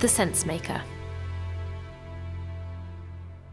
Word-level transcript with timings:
The 0.00 0.08
Sense 0.08 0.46
Maker. 0.46 0.82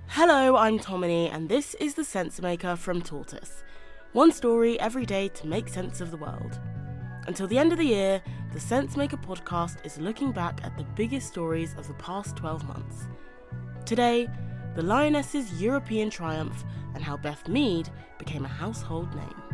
Hello, 0.07 0.55
I'm 0.55 0.79
Tomini, 0.79 1.29
and 1.29 1.49
this 1.49 1.73
is 1.73 1.95
The 1.95 2.05
Sense 2.05 2.41
Maker 2.41 2.77
from 2.77 3.01
Tortoise. 3.01 3.65
One 4.13 4.31
story 4.31 4.79
every 4.79 5.05
day 5.05 5.27
to 5.27 5.45
make 5.45 5.67
sense 5.67 5.99
of 5.99 6.09
the 6.09 6.15
world. 6.15 6.57
Until 7.27 7.47
the 7.47 7.57
end 7.57 7.73
of 7.73 7.79
the 7.79 7.83
year, 7.83 8.21
the 8.53 8.61
Sense 8.61 8.95
Maker 8.95 9.17
podcast 9.17 9.85
is 9.85 9.99
looking 9.99 10.31
back 10.31 10.61
at 10.63 10.77
the 10.77 10.85
biggest 10.95 11.27
stories 11.27 11.75
of 11.77 11.85
the 11.85 11.95
past 11.95 12.37
12 12.37 12.65
months. 12.65 13.09
Today, 13.85 14.29
the 14.77 14.83
Lionesses' 14.83 15.61
European 15.61 16.09
triumph 16.09 16.63
and 16.95 17.03
how 17.03 17.17
Beth 17.17 17.45
Mead 17.49 17.89
became 18.17 18.45
a 18.45 18.47
household 18.47 19.13
name. 19.15 19.46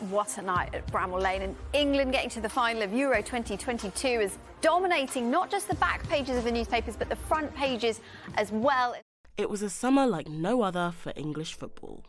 What 0.00 0.38
a 0.38 0.42
night 0.42 0.76
at 0.76 0.86
Bramall 0.92 1.20
Lane. 1.20 1.42
And 1.42 1.56
England 1.72 2.12
getting 2.12 2.30
to 2.30 2.40
the 2.40 2.48
final 2.48 2.82
of 2.82 2.92
Euro 2.92 3.20
2022 3.20 4.06
is 4.06 4.38
dominating 4.60 5.28
not 5.28 5.50
just 5.50 5.66
the 5.66 5.74
back 5.74 6.08
pages 6.08 6.38
of 6.38 6.44
the 6.44 6.52
newspapers, 6.52 6.94
but 6.94 7.08
the 7.08 7.16
front 7.16 7.52
pages 7.56 8.00
as 8.36 8.52
well. 8.52 8.94
It 9.36 9.50
was 9.50 9.60
a 9.62 9.68
summer 9.68 10.06
like 10.06 10.28
no 10.28 10.62
other 10.62 10.92
for 10.96 11.12
English 11.16 11.54
football. 11.54 12.04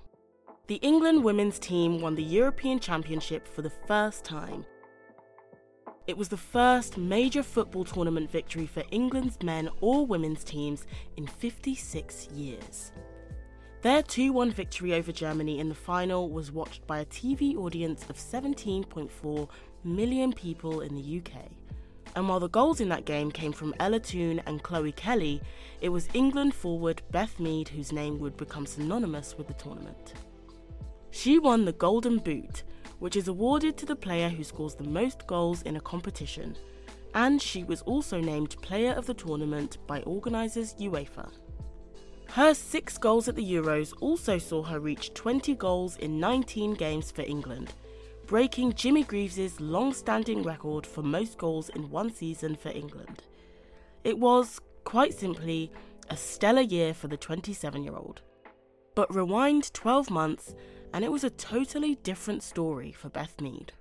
The 0.67 0.75
England 0.75 1.23
women's 1.23 1.57
team 1.57 1.99
won 1.99 2.13
the 2.13 2.21
European 2.21 2.79
Championship 2.79 3.47
for 3.47 3.63
the 3.63 3.71
first 3.87 4.23
time. 4.23 4.67
It 6.05 6.15
was 6.15 6.29
the 6.29 6.37
first 6.37 6.95
major 6.95 7.41
football 7.41 7.85
tournament 7.85 8.29
victory 8.29 8.67
for 8.67 8.83
England's 8.91 9.41
men 9.41 9.67
or 9.81 10.05
women's 10.05 10.43
teams 10.43 10.85
in 11.17 11.25
56 11.25 12.27
years. 12.27 12.91
Their 13.81 14.03
2 14.03 14.33
1 14.33 14.51
victory 14.51 14.93
over 14.93 15.13
Germany 15.13 15.59
in 15.59 15.69
the 15.69 15.75
final 15.75 16.29
was 16.29 16.51
watched 16.51 16.85
by 16.85 16.99
a 16.99 17.05
TV 17.05 17.55
audience 17.55 18.03
of 18.09 18.17
17.4 18.17 19.47
million 19.85 20.33
people 20.33 20.81
in 20.81 20.95
the 20.95 21.21
UK. 21.21 21.43
And 22.13 22.27
while 22.27 22.41
the 22.41 22.49
goals 22.49 22.81
in 22.81 22.89
that 22.89 23.05
game 23.05 23.31
came 23.31 23.53
from 23.53 23.73
Ella 23.79 24.01
Toone 24.01 24.41
and 24.45 24.61
Chloe 24.61 24.91
Kelly, 24.91 25.41
it 25.79 25.87
was 25.87 26.09
England 26.13 26.53
forward 26.53 27.01
Beth 27.11 27.39
Mead 27.39 27.69
whose 27.69 27.93
name 27.93 28.19
would 28.19 28.35
become 28.35 28.65
synonymous 28.65 29.37
with 29.37 29.47
the 29.47 29.53
tournament. 29.53 30.13
She 31.11 31.39
won 31.39 31.63
the 31.63 31.71
Golden 31.71 32.17
Boot, 32.17 32.63
which 32.99 33.15
is 33.15 33.29
awarded 33.29 33.77
to 33.77 33.85
the 33.85 33.95
player 33.95 34.27
who 34.27 34.43
scores 34.43 34.75
the 34.75 34.83
most 34.83 35.25
goals 35.25 35.61
in 35.61 35.77
a 35.77 35.81
competition, 35.81 36.57
and 37.15 37.41
she 37.41 37.63
was 37.63 37.81
also 37.83 38.19
named 38.19 38.61
Player 38.61 38.91
of 38.91 39.05
the 39.05 39.13
Tournament 39.13 39.77
by 39.87 40.01
organisers 40.01 40.73
UEFA. 40.73 41.31
Her 42.33 42.53
six 42.53 42.99
goals 42.99 43.27
at 43.27 43.35
the 43.35 43.53
Euros 43.53 43.91
also 44.01 44.37
saw 44.37 44.61
her 44.61 44.79
reach 44.79 45.15
20 45.15 45.55
goals 45.55 45.97
in 45.97 46.19
19 46.19 46.75
games 46.75 47.09
for 47.09 47.23
England, 47.23 47.73
breaking 48.27 48.73
Jimmy 48.73 49.03
Greaves' 49.03 49.59
long 49.59 49.93
standing 49.93 50.43
record 50.43 50.85
for 50.85 51.01
most 51.01 51.39
goals 51.39 51.69
in 51.69 51.89
one 51.89 52.13
season 52.13 52.55
for 52.55 52.69
England. 52.69 53.23
It 54.03 54.19
was, 54.19 54.61
quite 54.83 55.15
simply, 55.15 55.71
a 56.11 56.15
stellar 56.15 56.61
year 56.61 56.93
for 56.93 57.07
the 57.07 57.17
27 57.17 57.83
year 57.83 57.95
old. 57.95 58.21
But 58.93 59.13
rewind 59.13 59.73
12 59.73 60.11
months, 60.11 60.53
and 60.93 61.03
it 61.03 61.11
was 61.11 61.23
a 61.23 61.31
totally 61.31 61.95
different 61.95 62.43
story 62.43 62.91
for 62.91 63.09
Beth 63.09 63.41
Mead. 63.41 63.73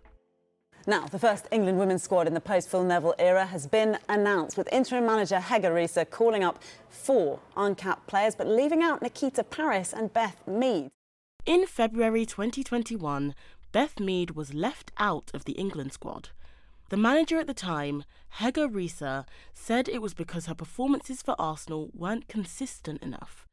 Now, 0.89 1.05
the 1.05 1.19
first 1.19 1.49
England 1.51 1.79
women's 1.79 2.03
squad 2.03 2.27
in 2.27 2.33
the 2.33 2.41
post 2.41 2.71
Phil 2.71 2.83
Neville 2.83 3.15
era 3.19 3.45
has 3.45 3.67
been 3.67 3.99
announced, 4.09 4.57
with 4.57 4.73
interim 4.73 5.05
manager 5.05 5.37
Hege 5.37 5.71
Riise 5.71 6.09
calling 6.11 6.43
up 6.43 6.63
four 6.89 7.41
uncapped 7.59 8.07
players, 8.07 8.35
but 8.35 8.47
leaving 8.47 8.83
out 8.83 9.03
Nikita 9.03 9.45
Parris 9.45 9.93
and 9.93 10.11
Beth 10.15 10.41
Mead. 10.47 10.89
In 11.45 11.67
February 11.67 12.25
2021, 12.25 13.35
Beth 13.71 14.01
Mead 14.01 14.31
was 14.31 14.55
left 14.55 14.91
out 14.97 15.31
of 15.35 15.45
the 15.45 15.53
England 15.53 15.93
squad. 15.93 16.31
The 16.89 16.97
manager 16.97 17.39
at 17.39 17.47
the 17.47 17.53
time, 17.53 18.05
Hege 18.39 18.67
Riise, 18.73 19.27
said 19.53 19.91
it 19.91 20.01
was 20.01 20.15
because 20.15 20.47
her 20.47 20.55
performances 20.55 21.21
for 21.21 21.37
Arsenal 21.39 21.91
weren't 21.93 22.29
consistent 22.29 23.03
enough. 23.03 23.48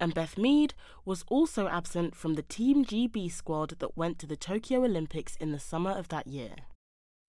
And 0.00 0.14
Beth 0.14 0.38
Mead 0.38 0.74
was 1.04 1.24
also 1.28 1.68
absent 1.68 2.14
from 2.14 2.34
the 2.34 2.42
Team 2.42 2.84
GB 2.84 3.30
squad 3.32 3.74
that 3.80 3.96
went 3.96 4.18
to 4.20 4.26
the 4.26 4.36
Tokyo 4.36 4.84
Olympics 4.84 5.36
in 5.36 5.52
the 5.52 5.58
summer 5.58 5.90
of 5.90 6.08
that 6.08 6.26
year. 6.26 6.54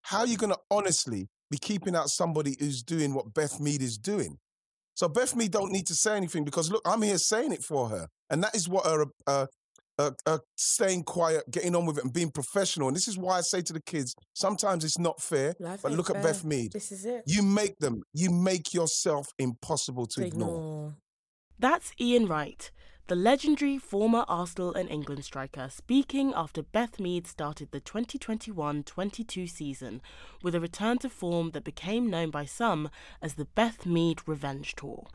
How 0.03 0.19
are 0.19 0.27
you 0.27 0.37
going 0.37 0.51
to 0.51 0.59
honestly 0.69 1.27
be 1.51 1.57
keeping 1.57 1.95
out 1.95 2.09
somebody 2.09 2.55
who's 2.59 2.83
doing 2.83 3.13
what 3.13 3.33
Beth 3.33 3.59
Mead 3.59 3.81
is 3.81 3.97
doing? 3.97 4.37
So 4.93 5.07
Beth 5.07 5.35
Mead 5.35 5.51
don't 5.51 5.71
need 5.71 5.87
to 5.87 5.95
say 5.95 6.15
anything 6.15 6.43
because 6.43 6.71
look, 6.71 6.81
I'm 6.85 7.01
here 7.01 7.17
saying 7.17 7.51
it 7.53 7.63
for 7.63 7.89
her, 7.89 8.07
and 8.29 8.43
that 8.43 8.53
is 8.55 8.67
what 8.67 8.85
her 8.85 9.05
uh, 9.27 9.45
uh, 9.97 10.11
uh, 10.25 10.39
staying 10.57 11.03
quiet, 11.03 11.43
getting 11.51 11.75
on 11.75 11.85
with 11.85 11.97
it, 11.97 12.03
and 12.03 12.13
being 12.13 12.31
professional. 12.31 12.87
And 12.87 12.95
this 12.95 13.07
is 13.07 13.17
why 13.17 13.37
I 13.37 13.41
say 13.41 13.61
to 13.61 13.73
the 13.73 13.81
kids, 13.81 14.13
sometimes 14.33 14.83
it's 14.83 14.99
not 14.99 15.21
fair, 15.21 15.53
Life 15.59 15.81
but 15.81 15.89
ain't 15.89 15.97
look 15.97 16.09
at. 16.09 16.21
Beth 16.21 16.43
Mead. 16.43 16.71
This 16.71 16.91
is 16.91 17.05
it. 17.05 17.23
You 17.27 17.43
make 17.43 17.77
them. 17.79 18.01
You 18.13 18.29
make 18.29 18.73
yourself 18.73 19.27
impossible 19.37 20.05
to 20.07 20.21
To 20.21 20.27
ignore. 20.27 20.49
ignore. 20.49 20.95
That's 21.61 21.91
Ian 21.99 22.27
Wright, 22.27 22.71
the 23.07 23.17
legendary 23.17 23.77
former 23.77 24.23
Arsenal 24.29 24.73
and 24.73 24.89
England 24.89 25.25
striker, 25.25 25.67
speaking 25.69 26.31
after 26.33 26.63
Beth 26.63 27.01
Mead 27.01 27.27
started 27.27 27.71
the 27.71 27.81
2021 27.81 28.83
22 28.83 29.45
season 29.45 30.01
with 30.41 30.55
a 30.55 30.61
return 30.61 30.99
to 30.99 31.09
form 31.09 31.51
that 31.51 31.65
became 31.65 32.09
known 32.09 32.29
by 32.29 32.45
some 32.45 32.89
as 33.21 33.33
the 33.33 33.43
Beth 33.43 33.85
Mead 33.85 34.21
Revenge 34.25 34.73
Tour. 34.77 35.05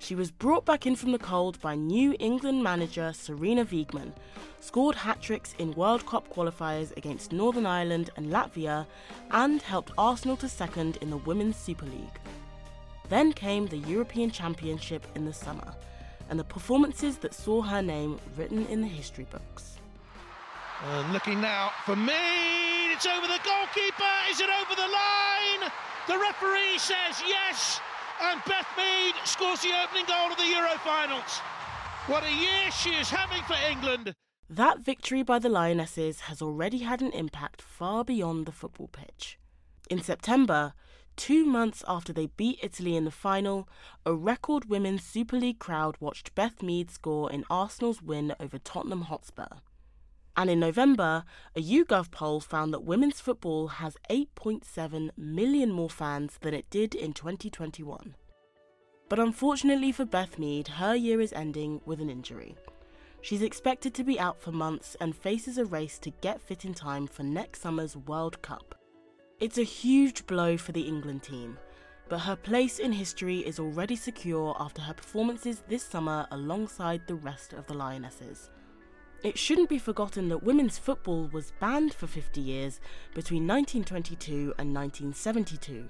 She 0.00 0.16
was 0.16 0.32
brought 0.32 0.66
back 0.66 0.84
in 0.84 0.96
from 0.96 1.12
the 1.12 1.18
cold 1.20 1.60
by 1.60 1.76
new 1.76 2.16
England 2.18 2.64
manager 2.64 3.12
Sarina 3.14 3.64
Wiegman, 3.64 4.12
scored 4.58 4.96
hat 4.96 5.22
tricks 5.22 5.54
in 5.60 5.74
World 5.74 6.04
Cup 6.06 6.28
qualifiers 6.34 6.96
against 6.96 7.30
Northern 7.30 7.66
Ireland 7.66 8.10
and 8.16 8.32
Latvia, 8.32 8.84
and 9.30 9.62
helped 9.62 9.92
Arsenal 9.96 10.36
to 10.38 10.48
second 10.48 10.96
in 10.96 11.10
the 11.10 11.18
Women's 11.18 11.54
Super 11.54 11.86
League. 11.86 12.18
Then 13.10 13.32
came 13.32 13.66
the 13.66 13.76
European 13.76 14.30
Championship 14.30 15.04
in 15.16 15.26
the 15.26 15.32
summer, 15.32 15.74
and 16.30 16.38
the 16.38 16.44
performances 16.44 17.18
that 17.18 17.34
saw 17.34 17.60
her 17.60 17.82
name 17.82 18.20
written 18.36 18.64
in 18.66 18.80
the 18.80 18.88
history 18.88 19.26
books. 19.30 19.76
And 20.86 21.12
looking 21.12 21.40
now 21.40 21.72
for 21.84 21.96
me, 21.96 22.92
it's 22.92 23.06
over 23.06 23.26
the 23.26 23.40
goalkeeper. 23.44 24.14
Is 24.30 24.40
it 24.40 24.48
over 24.48 24.76
the 24.76 24.88
line? 24.88 25.70
The 26.06 26.18
referee 26.18 26.78
says 26.78 27.20
yes, 27.26 27.80
and 28.22 28.40
Beth 28.46 28.68
Mead 28.78 29.14
scores 29.24 29.60
the 29.60 29.72
opening 29.84 30.06
goal 30.06 30.30
of 30.30 30.38
the 30.38 30.46
Euro 30.46 30.78
finals. 30.84 31.38
What 32.06 32.22
a 32.22 32.32
year 32.32 32.70
she 32.70 32.90
is 32.90 33.10
having 33.10 33.42
for 33.42 33.56
England. 33.68 34.14
That 34.48 34.80
victory 34.80 35.24
by 35.24 35.40
the 35.40 35.48
Lionesses 35.48 36.20
has 36.20 36.40
already 36.40 36.78
had 36.78 37.02
an 37.02 37.12
impact 37.12 37.60
far 37.60 38.04
beyond 38.04 38.46
the 38.46 38.52
football 38.52 38.88
pitch. 38.88 39.38
In 39.90 40.00
September, 40.00 40.74
two 41.20 41.44
months 41.44 41.84
after 41.86 42.14
they 42.14 42.28
beat 42.38 42.58
Italy 42.62 42.96
in 42.96 43.04
the 43.04 43.10
final, 43.10 43.68
a 44.06 44.14
record 44.14 44.70
women's 44.70 45.04
Super 45.04 45.36
League 45.36 45.58
crowd 45.58 45.98
watched 46.00 46.34
Beth 46.34 46.62
Mead 46.62 46.90
score 46.90 47.30
in 47.30 47.44
Arsenal's 47.50 48.00
win 48.00 48.34
over 48.40 48.58
Tottenham 48.58 49.02
Hotspur. 49.02 49.58
And 50.34 50.48
in 50.48 50.58
November, 50.58 51.24
a 51.54 51.60
YouGov 51.60 52.10
poll 52.10 52.40
found 52.40 52.72
that 52.72 52.84
women's 52.84 53.20
football 53.20 53.68
has 53.68 53.98
8.7 54.08 55.10
million 55.14 55.70
more 55.70 55.90
fans 55.90 56.38
than 56.40 56.54
it 56.54 56.70
did 56.70 56.94
in 56.94 57.12
2021. 57.12 58.14
But 59.10 59.18
unfortunately 59.18 59.92
for 59.92 60.06
Beth 60.06 60.38
Mead, 60.38 60.68
her 60.68 60.96
year 60.96 61.20
is 61.20 61.34
ending 61.34 61.82
with 61.84 62.00
an 62.00 62.08
injury. 62.08 62.56
She's 63.20 63.42
expected 63.42 63.92
to 63.92 64.04
be 64.04 64.18
out 64.18 64.40
for 64.40 64.52
months 64.52 64.96
and 64.98 65.14
faces 65.14 65.58
a 65.58 65.66
race 65.66 65.98
to 65.98 66.10
get 66.22 66.40
fit 66.40 66.64
in 66.64 66.72
time 66.72 67.06
for 67.06 67.24
next 67.24 67.60
summer's 67.60 67.94
World 67.94 68.40
Cup. 68.40 68.79
It's 69.40 69.56
a 69.56 69.62
huge 69.62 70.26
blow 70.26 70.58
for 70.58 70.72
the 70.72 70.82
England 70.82 71.22
team, 71.22 71.56
but 72.10 72.18
her 72.18 72.36
place 72.36 72.78
in 72.78 72.92
history 72.92 73.38
is 73.38 73.58
already 73.58 73.96
secure 73.96 74.54
after 74.60 74.82
her 74.82 74.92
performances 74.92 75.62
this 75.66 75.82
summer 75.82 76.26
alongside 76.30 77.06
the 77.06 77.14
rest 77.14 77.54
of 77.54 77.66
the 77.66 77.72
Lionesses. 77.72 78.50
It 79.24 79.38
shouldn't 79.38 79.70
be 79.70 79.78
forgotten 79.78 80.28
that 80.28 80.42
women's 80.42 80.76
football 80.76 81.30
was 81.32 81.54
banned 81.58 81.94
for 81.94 82.06
50 82.06 82.38
years 82.38 82.80
between 83.14 83.46
1922 83.46 84.52
and 84.58 84.74
1972, 84.74 85.88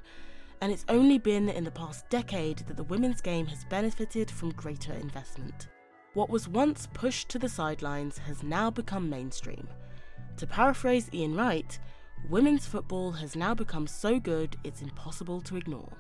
and 0.61 0.71
it's 0.71 0.85
only 0.89 1.19
been 1.19 1.49
in 1.49 1.65
the 1.65 1.73
past 1.73 2.09
decade 2.09 2.59
that 2.69 2.77
the 2.77 2.85
women's 2.85 3.21
game 3.21 3.47
has 3.47 3.65
benefited 3.65 4.31
from 4.31 4.53
greater 4.53 4.93
investment. 4.93 5.67
What 6.15 6.31
was 6.31 6.47
once 6.47 6.87
pushed 6.95 7.29
to 7.31 7.39
the 7.41 7.49
sidelines 7.49 8.19
has 8.19 8.45
now 8.45 8.71
become 8.71 9.11
mainstream. 9.11 9.67
To 10.37 10.47
paraphrase 10.47 11.11
Ian 11.13 11.35
Wright, 11.35 11.81
women's 12.31 12.65
football 12.65 13.11
has 13.11 13.35
now 13.35 13.53
become 13.55 13.89
so 13.89 14.21
good 14.21 14.57
it's 14.63 14.81
impossible 14.81 15.41
to 15.41 15.57
ignore. 15.57 15.93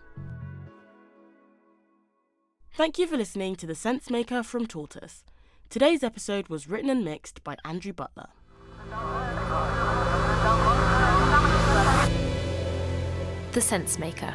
Thank 2.72 2.98
you 2.98 3.06
for 3.08 3.16
listening 3.16 3.56
to 3.56 3.66
The 3.66 3.74
Sensemaker 3.74 4.44
from 4.44 4.66
Tortoise. 4.66 5.24
Today's 5.68 6.04
episode 6.04 6.48
was 6.48 6.68
written 6.68 6.88
and 6.88 7.04
mixed 7.04 7.42
by 7.42 7.56
Andrew 7.64 7.92
Butler. 7.92 8.28
The 13.52 13.60
Sensemaker. 13.60 14.34